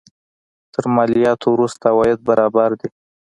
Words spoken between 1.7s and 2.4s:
عواید